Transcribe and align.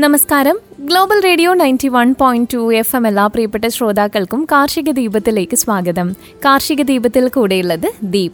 നമസ്കാരം. 0.00 0.58
Global 0.80 1.22
Radio 1.24 1.54
ninety 1.54 1.88
one 1.88 2.14
point 2.20 2.48
two 2.54 2.74
F 2.74 2.96
M 2.96 3.06
എല്ലാ 3.06 3.26
പ്രിയപ്പെട്ട 3.26 3.64
ശ്രോതാക്കൾക്കും 3.66 4.46
കാർഷിക 4.52 4.90
ദീപത്തിലേക്ക് 4.90 5.56
സ്വാഗതം. 5.56 6.12
കാർഷിക 6.44 6.82
ദീപത്തിൽ 6.82 7.28
കൂടെയുള്ളത് 7.28 7.92
ദീപ. 8.02 8.32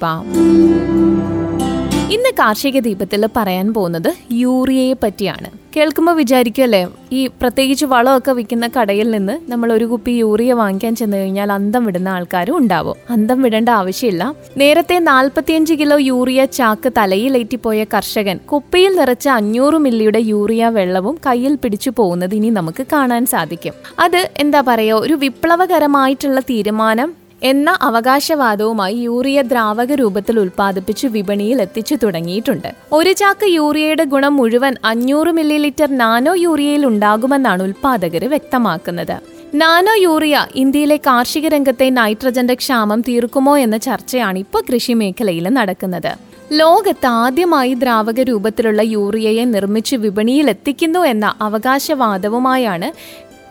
കാർഷിക 2.38 2.78
ദീപത്തിൽ 2.78 3.28
പറയാൻ 3.36 3.74
പോകുന്നത് 3.74 4.14
യൂറിയയെ 4.32 4.94
പറ്റിയാണ്. 5.02 5.50
കേൾക്കുമ്പോൾ 5.76 6.16
വിചാരിക്കുമല്ലേ 6.16 6.88
ഈ 7.12 7.26
പ്രത്യേകിച്ച് 7.26 7.86
വളമൊക്കെ 7.86 8.32
വിൽക്കുന്ന 8.32 8.68
കടയിൽ 8.68 9.10
നിന്ന് 9.10 9.50
നമ്മൾ 9.50 9.72
ഒരു 9.72 9.84
കുപ്പി 9.84 10.10
യൂറിയ 10.10 10.52
വാങ്ങിക്കാൻ 10.52 10.96
ചെന്ന് 10.96 11.16
കഴിഞ്ഞാൽ 11.16 11.52
അന്തം 11.52 11.86
വിടുന്ന 11.86 12.08
ആൾക്കാരും 12.08 12.56
ഉണ്ടാവും. 12.56 12.96
അന്തം 13.10 13.42
വിടേണ്ട 13.42 13.68
ആവശ്യമില്ല. 13.68 14.34
നേരത്തെ 14.56 14.98
നാൽപ്പത്തിയഞ്ച് 14.98 15.74
കിലോ 15.74 15.98
യൂറിയ 15.98 16.44
ചാക്ക് 16.44 16.92
തലയിലേറ്റിപ്പോയ 16.98 17.84
കർഷകൻ 17.84 18.36
കുപ്പിയിൽ 18.52 18.96
നിറച്ച 18.96 19.28
അഞ്ഞൂറ് 19.28 19.74
മില്ലിയുടെ 19.74 20.18
യൂറിയ 20.18 20.68
വെള്ളവും 20.68 21.18
കയ്യിൽ 21.26 21.56
പിടിച്ചു 21.56 21.92
പോകുന്നത് 21.96 22.34
ഇനി 22.34 22.50
നമുക്ക് 22.50 22.86
കാണാൻ 22.92 23.26
സാധിക്കും. 23.26 23.72
അത് 23.98 24.30
എന്താ 24.38 24.60
പറയുക 24.60 24.96
ഒരു 24.96 25.14
വിപ്ലവകരമായിട്ടുള്ള 25.14 26.40
തീരുമാനം 26.40 27.23
എന്ന 27.44 27.78
അവകാശവാദവുമായി 27.82 28.94
യൂറിയ 28.94 29.42
ദ്രാവക 29.42 29.92
രൂപത്തിൽ 29.94 30.40
ഉൽപ്പാദിപ്പിച്ച് 30.40 31.06
വിപണിയിൽ 31.06 31.62
എത്തിച്ചു 31.62 31.94
തുടങ്ങിയിട്ടുണ്ട്. 31.94 32.68
ഒരു 32.92 33.12
ചാക്ക് 33.12 33.46
യൂറിയയുടെ 33.46 34.04
ഗുണം 34.04 34.36
മുഴുവൻ 34.36 34.74
അഞ്ഞൂറ് 34.84 35.28
മില്ലി 35.28 35.58
ലിറ്റർ 35.58 35.98
നാനോ 35.98 36.34
യൂറിയയിൽ 36.34 36.86
ഉണ്ടാകുമെന്നാണ് 36.86 37.62
ഉൽപ്പാദകർ 37.62 38.24
വ്യക്തമാക്കുന്നത്. 38.24 39.16
നാനോ 39.54 39.94
യൂറിയ 39.94 40.46
ഇന്ത്യയിലെ 40.54 40.96
കാർഷിക 40.96 41.48
രംഗത്തെ 41.48 41.90
നൈട്രജന്റെ 41.90 42.54
ക്ഷാമം 42.54 43.00
തീർക്കുമോ 43.00 43.58
എന്ന 43.58 43.76
ചർച്ചയാണ് 43.76 44.38
ഇപ്പോൾ 44.38 44.62
കൃഷി 44.72 44.92
മേഖലയിൽ 44.92 45.48
നടക്കുന്നത്. 45.48 46.12
ലോകത്ത് 46.52 47.06
ആദ്യമായി 47.06 47.74
ദ്രാവക 47.74 48.20
രൂപത്തിലുള്ള 48.20 48.82
യൂറിയയെ 48.82 49.44
നിർമ്മിച്ച് 49.44 49.96
വിപണിയിൽ 49.96 50.50
എത്തിക്കുന്നു 50.50 50.98
എന്ന 50.98 51.34
അവകാശവാദവുമായാണ് 51.40 52.90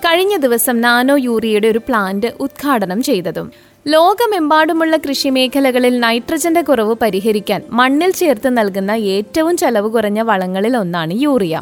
കഴിഞ്ഞ 0.06 0.38
ദിവസം 0.38 0.82
നാനോ 0.82 1.18
യൂറിയയുടെ 1.18 1.68
ഒരു 1.68 1.82
പ്ലാന്റ് 1.88 2.28
ഉദ്ഘാടനം 2.40 3.04
ചെയ്തതും. 3.04 3.73
ലോകമെമ്പാടുമുള്ള 3.88 4.98
കൃഷിമേഖലകളിൽ 4.98 6.00
നൈട്രജന്റെ 6.00 6.62
കുറവ് 6.62 6.96
പരിഹരിക്കാൻ 7.02 7.62
മണ്ണിൽ 7.70 8.12
ചേർത്ത് 8.12 8.58
നൽകുന്ന 8.58 8.92
ഏറ്റവും 8.92 9.58
ചെലവ് 9.58 9.90
കുറഞ്ഞ 9.92 10.22
വളങ്ങളിൽ 10.22 10.78
ഒന്നാണ് 10.78 11.14
യൂറിയ. 11.14 11.62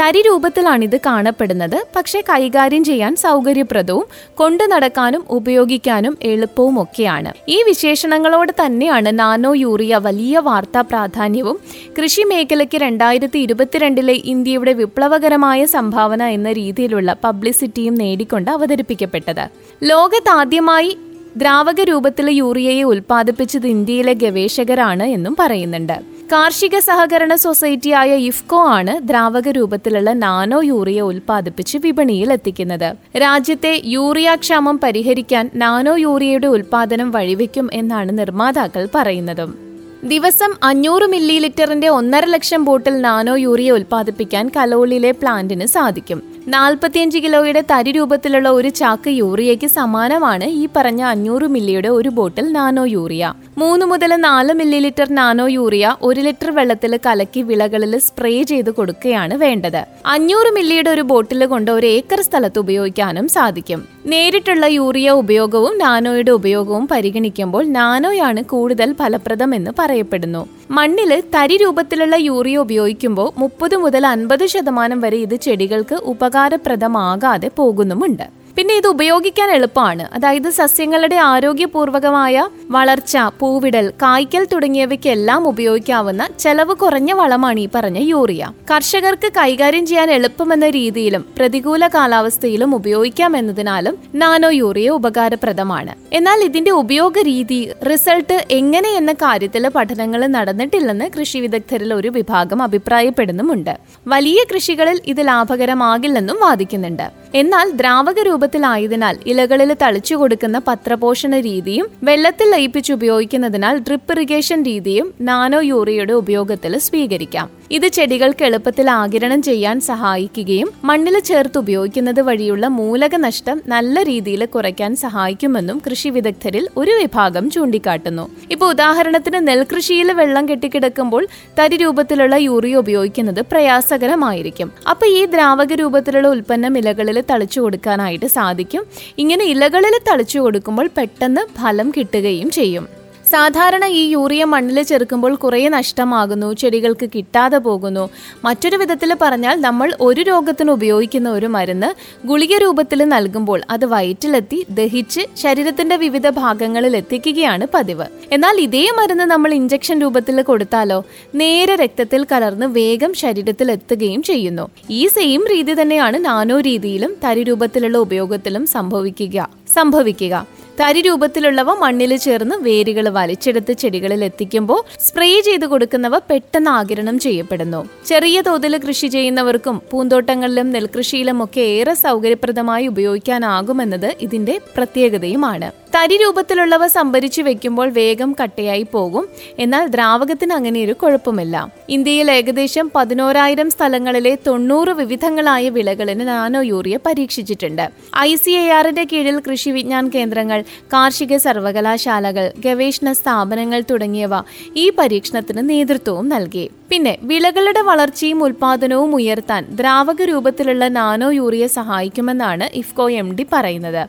തരി 0.00 0.22
രൂപത്തിലാണിത് 0.22 0.96
കാണപ്പെടുന്നത്. 1.06 1.84
പക്ഷേ 1.96 2.20
കൈകാര്യം 2.20 2.84
ചെയ്യാൻ 2.84 3.16
സൗകര്യപ്രദവും 3.16 4.06
കൊണ്ടു 4.34 4.64
നടക്കാനും 4.64 5.24
ഉപയോഗിക്കാനും 5.30 6.18
എളുപ്പവും 6.22 6.82
ഒക്കെയാണ് 6.82 7.32
ഈ 7.48 7.62
വിശേഷണങ്ങളോട് 7.62 8.52
തന്നെയാണ് 8.64 9.18
നാനോ 9.18 9.54
യൂറിയ 9.54 9.96
വലിയ 9.96 10.38
വാർത്താ 10.38 10.80
പ്രാധാന്യവും. 10.80 11.58
കൃഷി 11.98 12.22
മേഖലയ്ക്ക് 12.22 12.78
രണ്ടായിരത്തി 12.78 13.38
ഇരുപത്തിരണ്ടിലെ 13.38 14.12
ഇന്ത്യയുടെ 14.12 14.72
വിപ്ലവകരമായ 14.72 15.64
സംഭാവന 15.64 16.22
എന്ന 16.22 16.52
രീതിയിലുള്ള 16.52 17.16
പബ്ലിസിറ്റിയും 17.24 17.94
നേടിക്കൊണ്ട് 17.94 18.50
അവതരിപ്പിക്കപ്പെട്ടത്. 18.50 19.44
ലോകത്താദ്യമായി 19.82 20.98
ദ്രാവക 21.36 21.80
രൂപത്തിലെ 21.80 22.32
യൂറിയയെ 22.32 22.82
ഉൽപ്പാദിപ്പിച്ചത് 22.82 23.66
ഇന്ത്യയിലെ 23.66 24.12
ഗവേഷകരാണ് 24.12 25.02
എന്നും 25.02 25.36
പറയുന്നുണ്ട്. 25.38 25.96
കാർഷിക 26.32 26.78
സഹകരണ 26.78 27.34
സൊസൈറ്റിയായ 27.34 28.14
ഇഫ്കോ 28.14 28.66
ആണ് 28.68 29.08
ദ്രാവക 29.08 29.48
രൂപത്തിലുള്ള 29.48 30.12
നാനോ 30.12 30.62
യൂറിയ 30.62 31.00
ഉൽപ്പാദിപ്പിച്ച് 31.00 31.78
വിപണിയിൽ 31.78 32.32
എത്തിക്കുന്നത്. 32.32 32.94
രാജ്യത്തെ 33.16 33.82
യൂറിയ 33.84 34.34
ക്ഷാമം 34.34 34.80
പരിഹരിക്കാൻ 34.82 35.50
നാനോ 35.54 35.96
യൂറിയയുടെ 35.96 36.46
ഉൽപ്പാദനം 36.46 37.10
വഴിവെക്കും 37.10 37.68
എന്നാണ് 37.72 38.18
നിർമ്മാതാക്കൾ 38.18 38.88
പറയുന്നതും. 38.94 39.58
ദിവസം 40.04 40.54
അഞ്ഞൂറ് 40.62 41.02
മില്ലി 41.02 41.38
ലിറ്ററിന്റെ 41.38 41.88
ഒന്നര 41.88 42.24
ലക്ഷം 42.24 42.64
ബോട്ടിൽ 42.64 43.00
നാനോ 43.00 43.36
യൂറിയ 43.36 43.70
ഉൽപ്പാദിപ്പിക്കാൻ 43.70 44.50
കലോളിലെ 44.56 45.10
പ്ലാന്റിന് 45.10 45.66
സാധിക്കും. 45.66 46.35
നാൽപ്പത്തിയഞ്ച് 46.52 47.18
കിലോയുടെ 47.22 47.60
തരി 47.70 47.92
രൂപത്തിലുള്ള 47.96 48.48
ഒരു 48.56 48.68
ചാക്ക് 48.80 49.10
യൂറിയയ്ക്ക് 49.20 49.68
സമാനമാണ് 49.76 50.46
ഈ 50.60 50.64
പറഞ്ഞ 50.76 51.02
അഞ്ഞൂറ് 51.12 51.46
മില്ലിയുടെ 51.54 51.88
ഒരു 51.88 52.10
ബോട്ടിൽ 52.18 52.46
നാനോ 52.56 52.84
യൂറിയ. 52.92 53.32
മൂന്ന് 53.62 53.84
മുതൽ 53.92 54.12
നാല് 54.26 54.52
മില്ലി 54.60 54.78
ലിറ്റർ 54.84 55.08
നാനോ 55.18 55.46
യൂറിയ 55.56 55.96
ഒരു 56.08 56.20
ലിറ്റർ 56.26 56.50
വെള്ളത്തിൽ 56.58 56.92
കലക്കി 57.06 57.40
വിളകളിൽ 57.48 57.92
സ്പ്രേ 58.06 58.32
ചെയ്ത് 58.50 58.70
കൊടുക്കുകയാണ് 58.78 59.34
വേണ്ടത്. 59.34 59.80
അഞ്ഞൂറ് 60.14 60.52
മില്ലിയുടെ 60.56 60.90
ഒരു 60.90 61.04
ബോട്ടിൽ 61.12 61.42
കൊണ്ട് 61.52 61.70
ഒരു 61.76 61.88
ഏക്കർ 61.96 62.22
സ്ഥലത്ത് 62.28 62.60
ഉപയോഗിക്കാനും 62.64 63.28
സാധിക്കും. 63.36 63.82
നേരിട്ടുള്ള 64.12 64.66
യൂറിയ 64.78 65.10
ഉപയോഗവും 65.22 65.74
നാനോയുടെ 65.84 66.32
ഉപയോഗവും 66.40 66.86
പരിഗണിക്കുമ്പോൾ 66.92 67.64
നാനോയാണ് 67.78 68.42
കൂടുതൽ 68.52 68.92
ഫലപ്രദമെന്ന് 69.00 69.72
പറയപ്പെടുന്നു. 69.80 70.44
മണ്ണിൽ 70.76 71.10
തരി 71.34 71.56
രൂപത്തിലുള്ള 71.62 72.14
യൂറിയ 72.28 72.56
ഉപയോഗിക്കുമ്പോൾ 72.66 73.28
മുപ്പത് 73.42 73.76
മുതൽ 73.82 74.04
അൻപത് 74.06 74.46
ശതമാനം 74.54 75.00
വരെ 75.04 75.18
ഇത് 75.26 75.36
ചെടികൾക്ക് 75.44 75.96
ഉപകാരപ്രദമാകാതെ 76.36 77.48
പോകുന്നുമുണ്ട് 77.56 78.24
പിന്നെ 78.56 78.74
ഇത് 78.74 78.86
ഉപയോഗിക്കാൻ 78.86 79.50
എളുപ്പമാണ്. 79.50 80.08
അതായത് 80.14 80.50
സസ്യങ്ങളുടെ 80.50 81.16
ആരോഗ്യപൂർവകമായ 81.16 82.48
വളർച്ച 82.70 83.16
പൂവിടൽ 83.40 83.92
കായ്ക്കൽ 84.02 84.46
തുടങ്ങിയവയ്ക്കെല്ലാം 84.52 85.48
ഉപയോഗിക്കാവുന്ന 85.48 86.28
ചെലവ് 86.38 86.74
കുറഞ്ഞ 86.74 87.12
വളമാണ് 87.12 87.60
ഈ 87.60 87.68
പറഞ്ഞ 87.74 87.98
യൂറിയ. 87.98 88.52
കർഷകർക്ക് 88.70 89.32
കൈകാര്യം 89.32 89.86
ചെയ്യാൻ 89.86 90.10
എളുപ്പമെന്ന 90.10 90.70
രീതിയിലും 90.70 91.24
പ്രതികൂല 91.38 91.88
കാലാവസ്ഥയിലും 91.88 92.74
ഉപയോഗിക്കാം 92.74 93.36
എന്നതിനാലും 93.36 93.98
നാനോ 94.14 94.50
യൂറിയ 94.50 94.90
ഉപകാരപ്രദമാണ്. 94.90 95.94
എന്നാൽ 96.12 96.40
ഇതിന്റെ 96.44 96.70
ഉപയോഗ 96.70 97.22
രീതി 97.22 97.70
റിസൾട്ട് 97.90 98.46
എങ്ങനെ 98.50 98.88
എന്ന 98.88 99.12
കാര്യത്തിൽ 99.12 99.68
പഠനങ്ങൾ 99.68 100.26
നടന്നിട്ടില്ലെന്ന് 100.26 101.10
കൃഷി 101.18 101.38
വിദഗ്ധരിൽ 101.38 101.94
ഒരു 101.94 102.08
വിഭാഗം 102.08 102.62
അഭിപ്രായപ്പെടുന്നുമുണ്ട്. 102.62 103.78
വലിയ 104.06 104.44
കൃഷികളിൽ 104.54 105.00
ഇത് 105.06 105.26
ലാഭകരമാകില്ലെന്നും 105.28 106.40
വാദിക്കുന്നുണ്ട്. 106.40 107.06
എന്നാൽ 107.34 107.70
ദ്രാവക 107.70 108.18
രൂപത്തിലായതിനാൽ 108.46 109.14
ഇലകളിൽ 109.30 109.70
തളിച്ചു 109.80 110.14
കൊടുക്കുന്ന 110.18 110.58
പത്രപോഷണ 110.66 111.32
രീതിയും 111.46 111.86
വെള്ളത്തിൽ 112.08 112.48
ലയിപ്പിച്ച് 112.54 112.92
ഉപയോഗിക്കുന്നതിനാൽ 112.96 113.76
ഡ്രിപ്പ് 113.86 114.12
ഇറിഗേഷൻ 114.14 114.58
രീതിയും 114.68 115.06
നാനോ 115.28 115.60
യൂറിയയുടെ 115.70 116.14
ഉപയോഗത്തിൽ 116.22 116.72
സ്വീകരിക്കാം. 116.86 117.46
ഇത് 117.70 117.86
ചെടികൾക്ക് 117.86 118.44
എളുപ്പത്തിൽ 118.44 118.90
ആകിരണം 118.90 119.42
ചെയ്യാൻ 119.42 119.80
സഹായിക്കുകയും 119.80 120.68
മണ്ണിൽ 120.84 121.18
ചേർത്ത് 121.18 121.58
ഉപയോഗിക്കുന്നത് 121.58 122.20
വഴിയുള്ള 122.20 122.68
മൂലക 122.68 123.16
നഷ്ടം 123.16 123.62
നല്ല 123.68 124.02
രീതിയിൽ 124.02 124.44
കുറയ്ക്കാൻ 124.44 124.96
സഹായിക്കുമെന്നും 124.96 125.82
കൃഷി 125.86 126.08
വിദഗ്ധരിൽ 126.08 126.68
ഒരു 126.76 126.90
വിഭാഗം 126.90 127.50
ചൂണ്ടിക്കാട്ടുന്നു. 127.50 128.30
ഇപ്പോൾ 128.50 128.70
ഉദാഹരണത്തിന് 128.70 129.48
നെൽകൃഷിയിൽ 129.48 130.12
വെള്ളം 130.12 130.48
കെട്ടിക്കിടക്കുമ്പോൾ 130.48 131.26
തരി 131.58 131.76
രൂപത്തിലുള്ള 131.76 132.36
യൂറിയ 132.36 132.76
ഉപയോഗിക്കുന്നത് 132.76 133.40
പ്രയാസകരമായിരിക്കും. 133.52 134.72
അപ്പോൾ 134.90 135.06
ഈ 135.06 135.26
ദ്രാവക 135.26 135.74
രൂപത്തിലുള്ള 135.74 136.28
ഉൽപ്പന്നം 136.28 136.78
ഇലകളിൽ 136.78 137.24
തളിച്ചു 137.30 137.60
കൊടുക്കാനായിട്ട് 137.60 138.26
സാധിക്കും. 138.26 138.84
ഇങ്ങനെ 139.18 139.44
ഇലകളിൽ 139.44 139.96
തളിച്ചു 140.10 140.38
കൊടുക്കുമ്പോൾ 140.38 140.90
പെട്ടെന്ന് 140.98 141.40
ഫലം 141.60 141.90
കിട്ടുകയും 141.96 142.50
ചെയ്യും. 142.50 143.05
സാധാരണ 143.30 143.84
ഈ 143.86 144.08
യൂറിയ 144.08 144.44
മണ്ണിൽ 144.44 144.82
ചെറുക്കുമ്പോൾ 144.82 145.34
കുറേ 145.34 145.68
നഷ്ടമാകുന്നു 145.68 146.52
ചെടികൾക്ക് 146.52 147.10
കിട്ടാതെ 147.14 147.58
പോകുന്നു. 147.58 148.08
മറ്റൊരു 148.44 148.76
വിധത്തിൽ 148.76 149.16
പറഞ്ഞാൽ 149.22 149.60
നമ്മൾ 149.60 149.92
ഒരു 150.00 150.20
രോഗത്തിന് 150.20 150.70
ഉപയോഗിക്കുന്ന 150.70 151.30
ഒരു 151.30 151.46
മരുന്ന് 151.46 151.88
ഗുളിക 152.26 152.56
രൂപത്തിൽ 152.56 153.04
നൽകുമ്പോൾ 153.04 153.62
അത് 153.70 153.84
വയറ്റിലെത്തി 153.84 154.66
ദഹിച്ച് 154.70 155.20
ശരീരത്തിന്റെ 155.36 155.96
വിവിധ 155.96 156.28
ഭാഗങ്ങളിൽ 156.28 156.96
എത്തിക്കുകയാണ് 156.96 157.66
പതിവ്. 157.74 158.06
എന്നാൽ 158.32 158.60
ഇതേ 158.60 158.90
മരുന്ന് 158.98 159.24
നമ്മൾ 159.24 159.54
ഇഞ്ചക്ഷൻ 159.54 160.00
രൂപത്തിൽ 160.00 160.42
കൊടുത്താലോ? 160.42 161.04
നേരെ 161.34 161.76
രക്തത്തിൽ 161.76 162.26
കലർന്ന് 162.32 162.66
വേഗം 162.66 163.14
ശരീരത്തിൽ 163.14 163.70
എത്തുകയും 163.70 164.22
ചെയ്യുന്നു. 164.22 164.68
ഈ 164.90 165.06
സെയിം 165.06 165.44
രീതി 165.50 165.82
തന്നെയാണ് 165.82 166.24
നാനോ 166.24 166.60
രീതിയിലും 166.60 167.16
തരി 167.24 167.42
രൂപത്തിലുള്ള 167.42 167.98
ഉപയോഗത്തിലും 167.98 168.66
സംഭവിക്കുക 168.66 169.48
സംഭവിക്കുക. 169.74 170.46
തരി 170.80 171.00
രൂപത്തിലുള്ളവ 171.00 171.70
മണ്ണിൽ 171.82 172.12
ചേർന്ന് 172.16 172.56
വേരുകൾ 172.66 173.08
വലിച്ചെടുത്ത് 173.08 173.72
ചെടികളിൽ 173.72 174.24
എത്തിക്കുമ്പോൾ 174.24 174.80
സ്പ്രേ 175.06 175.28
ചെയ്ത് 175.40 175.66
കൊടുക്കുന്നവ 175.66 176.18
പെട്ടെന്ന് 176.30 176.70
ആകിരണം 176.70 177.18
ചെയ്യപ്പെടുന്നു. 177.18 177.80
ചെറിയ 178.06 178.40
തോതിൽ 178.40 178.76
കൃഷി 178.78 179.06
ചെയ്യുന്നവർക്കും 179.06 179.82
പൂന്തോട്ടങ്ങളിലും 179.90 180.70
നെൽകൃഷിയിലും 180.70 181.44
ഒക്കെ 181.44 181.60
ഏറെ 181.60 181.94
സൗകര്യപ്രദമായി 181.94 182.86
ഉപയോഗിക്കാനാകുമെന്നത് 182.86 184.10
ഇതിന്റെ 184.20 184.60
പ്രത്യേകതയുമാണ്. 184.76 185.70
തരി 185.96 186.16
രൂപത്തിലുള്ളവ 186.22 186.86
സംഭരിച്ചു 186.94 187.42
വെക്കുമ്പോൾ 187.42 187.88
വേഗം 187.98 188.30
കട്ടയായി 188.40 188.84
പോകും. 188.94 189.24
എന്നാൽ 189.64 189.84
ദ്രാവകത്തിന് 189.94 190.52
അങ്ങനെ 190.56 190.78
ഒരു 190.86 190.94
കുഴപ്പമില്ല. 191.02 191.56
ഇന്ത്യയിൽ 191.96 192.28
ഏകദേശം 192.30 192.86
പതിനോരായിരം 192.96 193.68
സ്ഥലങ്ങളിലെ 193.74 194.32
തൊണ്ണൂറ് 194.46 194.92
വിവിധങ്ങളായ 195.00 195.64
വിളകളിന് 195.76 196.24
നാനോ 196.28 196.60
യൂറിയ 196.70 196.96
പരീക്ഷിച്ചിട്ടുണ്ട്. 197.06 197.84
ഐ 198.28 198.30
സി 198.42 198.54
എ 198.62 198.64
ആറിന്റെ 198.78 199.04
കീഴിൽ 199.12 199.38
കൃഷി 199.48 199.70
വിജ്ഞാൻ 199.76 200.06
കേന്ദ്രങ്ങൾ 200.16 200.60
കാർഷിക 200.94 201.36
സർവകലാശാലകൾ 201.46 202.46
ഗവേഷണ 202.66 203.12
സ്ഥാപനങ്ങൾ 203.20 203.82
തുടങ്ങിയവ 203.90 204.34
ഈ 204.76 204.86
പരീക്ഷണത്തിന് 204.98 205.64
നേതൃത്വവും 205.72 206.28
നൽകി. 206.28 206.66
പിന്നെ 206.90 207.12
വിളകളുടെ 207.30 207.80
വളർച്ചയും 207.90 208.40
ഉൽപാദനവും 208.46 209.12
ഉയർത്താൻ 209.14 209.62
ദ്രാവക 209.80 210.22
രൂപത്തിലുള്ള 210.32 210.84
നാനോ 211.00 211.30
യൂറിയ 211.40 211.66
സഹായിക്കുമെന്നാണ് 211.78 212.68
ഇഫ്കോ 212.82 213.06
എം 213.22 213.30
ഡി 213.38 213.46
പറയുന്നത്. 213.54 214.02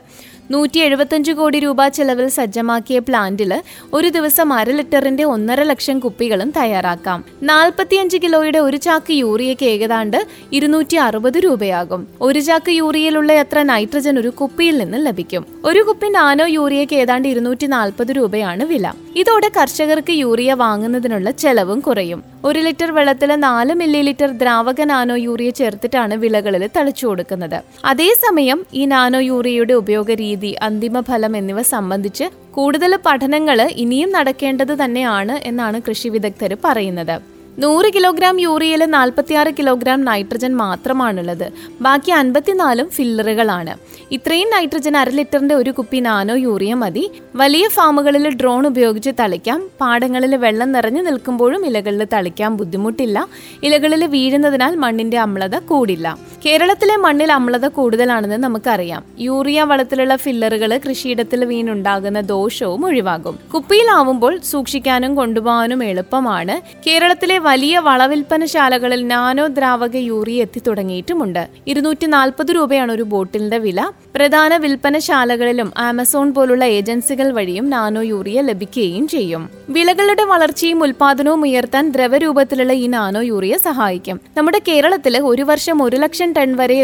നൂറ്റി 0.50 0.78
എഴുപത്തഞ്ച് 0.78 1.32
കോടി 1.32 1.58
രൂപ 1.58 1.88
ചെലവിൽ 1.88 2.28
സജ്ജമാക്കിയ 2.28 2.98
പ്ലാന്റിൽ 2.98 3.62
ഒരു 3.94 4.08
ദിവസം 4.08 4.52
അര 4.52 4.70
ലിറ്ററിന്റെ 4.70 5.24
ഒന്നര 5.24 5.62
ലക്ഷം 5.62 5.98
കുപ്പികളും 5.98 6.50
തയ്യാറാക്കാം. 6.56 7.24
നാൽപ്പത്തിയഞ്ച് 7.42 8.16
കിലോയുടെ 8.16 8.58
ഒരു 8.58 8.76
ചാക്ക് 8.76 9.12
യൂറിയയ്ക്ക് 9.12 9.66
ഏകദാണ്ട് 9.66 10.26
ഇരുന്നൂറ്റി 10.52 10.96
അറുപത് 10.96 11.38
രൂപയാകും. 11.38 12.08
ഒരു 12.20 12.38
ചാക്ക് 12.38 12.70
യൂറിയയിലുള്ള 12.70 13.32
എത്ര 13.32 13.62
നൈട്രജൻ 13.62 14.18
ഒരു 14.18 14.28
കുപ്പിയിൽ 14.28 14.78
നിന്ന് 14.78 15.06
ലഭിക്കും? 15.06 15.46
ഒരു 15.64 15.82
കുപ്പി 15.82 16.06
നാനോ 16.06 16.46
യൂറിയയ്ക്ക് 16.46 16.94
ഏതാണ്ട് 16.94 17.28
ഇരുന്നൂറ്റി 17.28 17.66
നാൽപ്പത് 17.66 18.08
രൂപയാണ് 18.10 18.64
വില. 18.64 18.92
ഇതോടെ 19.20 19.48
കർഷകർക്ക് 19.56 20.14
യൂറിയ 20.22 20.50
വാങ്ങുന്നതിനുള്ള 20.62 21.28
ചെലവും 21.42 21.78
കുറയും. 21.86 22.20
ഒരു 22.48 22.60
ലിറ്റർ 22.66 22.90
വെള്ളത്തിൽ 22.96 23.30
നാല് 23.44 23.74
മില്ലി 23.80 24.00
ലിറ്റർ 24.08 24.30
ദ്രാവക 24.42 24.80
നാനോ 24.90 25.16
യൂറിയ 25.26 25.50
ചേർത്തിട്ടാണ് 25.60 26.16
വിളകളിൽ 26.24 26.64
തളിച്ചു 26.76 27.04
കൊടുക്കുന്നത്. 27.06 27.56
അതേസമയം 27.92 28.60
ഈ 28.80 28.84
നാനോ 28.94 29.20
യൂറിയയുടെ 29.30 29.76
ഉപയോഗ 29.82 30.18
രീതി 30.24 30.52
അന്തിമ 30.68 31.00
ഫലം 31.08 31.34
എന്നിവ 31.40 31.62
സംബന്ധിച്ച് 31.74 32.28
കൂടുതൽ 32.58 32.94
പഠനങ്ങൾ 33.08 33.58
ഇനിയും 33.84 34.12
നടക്കേണ്ടത് 34.18 34.76
തന്നെയാണ് 34.84 35.36
എന്നാണ് 35.50 35.80
കൃഷി 35.88 36.10
വിദഗ്ധർ 36.16 36.54
പറയുന്നത്. 36.66 37.16
നൂറ് 37.58 37.94
കിലോഗ്രാം 37.94 38.40
യൂറിയയിൽ 38.40 38.84
നാൽപ്പത്തിയാറ് 38.84 39.48
കിലോഗ്രാം 39.58 40.04
നൈട്രജൻ 40.04 40.56
മാത്രമാണുള്ളത്. 40.56 41.52
ബാക്കി 41.80 42.10
അൻപത്തിനാലും 42.10 42.88
ഫില്ലറുകളാണ്. 42.88 43.74
ഇത്രയും 44.10 44.50
നൈട്രജൻ 44.50 44.96
അര 44.96 45.08
ലിറ്ററിന്റെ 45.08 45.54
ഒരു 45.54 45.70
കുപ്പി 45.70 46.00
നാനോ 46.00 46.34
യൂറിയ 46.34 46.74
മതി. 46.74 47.10
വലിയ 47.34 47.68
ഫാമുകളിൽ 47.68 48.36
ഡ്രോൺ 48.36 48.66
ഉപയോഗിച്ച് 48.66 49.10
തളിക്കാം. 49.20 49.70
പാടങ്ങളിൽ 49.80 50.36
വെള്ളം 50.36 50.72
നിറഞ്ഞു 50.72 51.02
നിൽക്കുമ്പോഴും 51.02 51.66
ഇലകളിൽ 51.66 52.06
തളിക്കാൻ 52.12 52.56
ബുദ്ധിമുട്ടില്ല. 52.56 53.28
ഇലകളിൽ 53.62 54.06
വീഴുന്നതിനാൽ 54.06 54.76
മണ്ണിന്റെ 54.76 55.18
അമ്ലത 55.18 55.58
കൂടില്ല. 55.58 56.18
കേരളത്തിലെ 56.46 56.96
മണ്ണിൽ 56.96 57.32
അമ്ലത 57.32 57.68
കൂടുതലാണെന്ന് 57.68 58.36
നമുക്കറിയാം. 58.36 59.04
യൂറിയ 59.18 59.62
വളത്തിലുള്ള 59.62 60.16
ഫില്ലറുകൾ 60.16 60.80
കൃഷിയിടത്തിൽ 60.88 61.44
വീണുണ്ടാകുന്ന 61.44 62.20
ദോഷവും 62.20 62.86
ഒഴിവാകും. 62.86 63.38
കുപ്പിയിലാവുമ്പോൾ 63.54 64.38
സൂക്ഷിക്കാനും 64.38 65.14
കൊണ്ടുപോകാനും 65.14 65.84
എളുപ്പമാണ്. 65.84 66.60
കേരളത്തിലെ 66.86 67.38
വലിയ 67.48 67.74
വളവിൽപ്പനശാലകളിൽ 67.78 69.00
നാനോ 69.12 69.44
ദ്രാവക 69.56 69.96
യൂറിയ 70.08 70.44
എത്തി 70.46 70.60
തുടങ്ങിയിട്ടുമുണ്ട്. 70.66 71.42
ഇരുന്നൂറ്റി 71.70 72.06
നാൽപ്പത് 72.14 72.50
രൂപയാണ് 72.56 72.90
ഒരു 72.92 73.04
ബോട്ടിലിന്റെ 73.12 73.58
വില. 73.58 73.80
പ്രധാന 74.16 74.56
വിൽപ്പനശാലകളിലും 74.56 75.68
ആമസോൺ 75.78 76.28
പോലുള്ള 76.34 76.64
ഏജൻസികൾ 76.78 77.28
വഴിയും 77.38 77.66
നാനോ 77.70 78.02
യൂറിയ 78.12 78.40
ലഭിക്കുകയും 78.40 79.08
ചെയ്യും. 79.14 79.44
വിളകളുടെ 79.76 80.24
വളർച്ചയും 80.32 80.82
ഉൽപാദനവും 80.82 81.42
ഉയർത്താൻ 81.48 81.86
ദ്രവരൂപത്തിലുള്ള 81.96 82.72
ഈ 82.84 82.86
നാനോ 82.96 83.22
യൂറിയ 83.30 83.56
സഹായിക്കും. 83.68 84.18
നമ്മുടെ 84.36 84.60
കേരളത്തിൽ 84.68 85.16
ഒരു 85.30 85.42
വർഷം 85.42 85.78
ഒരു 85.82 85.98
ലക്ഷം 86.04 86.32
ടൺ 86.32 86.50
വരെ 86.56 86.78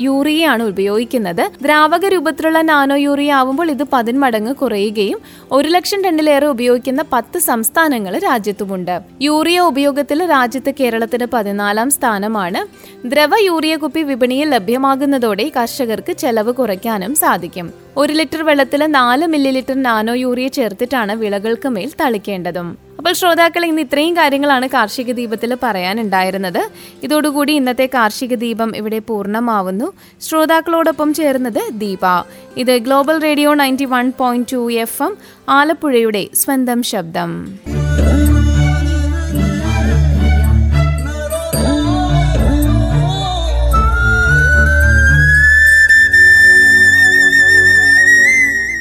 യൂറിയയാണ് 0.00 0.62
ഉപയോഗിക്കുന്നത്. 0.62 1.50
ദ്രാവക 1.62 2.06
രൂപത്തിലുള്ള 2.06 2.60
നാനോ 2.60 2.96
യൂറിയ 2.96 3.32
ആവുമ്പോൾ 3.32 3.70
ഇത് 3.70 3.84
പതിന്മടങ്ങ് 3.92 4.54
കുറയുകയും 4.54 5.18
ഒരു 5.52 5.68
ലക്ഷം 5.68 6.02
ടണ്ണിലേറെ 6.02 6.46
ഉപയോഗിക്കുന്ന 6.46 7.04
പത്ത് 7.12 7.38
സംസ്ഥാനങ്ങൾ 7.38 8.18
രാജ്യത്തുമുണ്ട്. 8.18 9.00
യൂറിയ 9.22 9.60
ഉപയോഗത്തിൽ 9.60 10.30
രാജ്യത്ത് 10.30 10.74
കേരളത്തിന് 10.80 11.26
പതിനാലാം 11.32 11.90
സ്ഥാനമാണ്. 11.90 12.60
ദ്രവ 13.08 13.30
യൂറിയ 13.40 13.76
കുപ്പി 13.76 14.00
വിപണിയിൽ 14.00 14.48
ലഭ്യമാകുന്നതോടെ 14.50 15.52
കർഷകർക്ക് 15.56 16.12
ചെലവ് 16.12 16.52
കുറയ്ക്കാനും 16.52 17.14
സാധിക്കും. 17.14 17.72
ഒരു 17.96 18.12
ലിറ്റർ 18.12 18.42
വെള്ളത്തിൽ 18.42 18.86
നാല് 18.86 19.26
മില്ലി 19.26 19.50
ലിറ്റർ 19.50 19.82
നാനോ 19.82 20.14
യൂറിയ 20.14 20.48
ചേർത്തിട്ടാണ് 20.48 21.12
വിളകൾക്ക് 21.12 21.68
മേൽ 21.68 21.90
തളിക്കേണ്ടതും. 22.00 22.78
അപ്പോൾ 22.98 23.12
ശ്രോതാക്കൾ 23.12 23.64
ഇന്ന് 23.66 23.82
ഇത്രയും 23.82 24.16
കാര്യങ്ങളാണ് 24.16 24.68
കാർഷിക 24.68 25.12
ദീപത്തിൽ 25.12 25.56
പറയാനുണ്ടായിരുന്നത്. 25.62 26.70
ഇതോടുകൂടി 27.02 27.52
ഇന്നത്തെ 27.52 27.86
കാർഷിക 27.86 28.34
ദീപം 28.34 28.76
ഇവിടെ 28.76 28.98
പൂർണമാവുന്നു. 28.98 29.92
ശ്രോതാക്കളോടൊപ്പം 30.20 31.14
ചേർന്നത് 31.14 31.62
ദീപ. 31.72 32.24
ഇത് 32.56 32.78
Global 32.78 33.22
Radio 33.22 33.54
ninety 33.54 33.84
one 33.84 34.12
point 34.18 34.52
two 34.52 34.72
F 34.72 35.02
M 35.02 35.16
ആലപ്പുഴയുടെ 35.48 36.28
സ്വന്തം 36.34 36.82
ശബ്ദം. 36.82 37.58